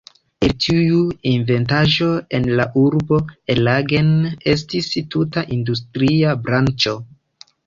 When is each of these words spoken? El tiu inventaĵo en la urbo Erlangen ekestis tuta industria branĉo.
El 0.45 0.51
tiu 0.67 1.01
inventaĵo 1.31 2.07
en 2.37 2.47
la 2.61 2.65
urbo 2.85 3.19
Erlangen 3.57 4.11
ekestis 4.31 4.91
tuta 5.17 5.45
industria 5.59 6.35
branĉo. 6.49 6.97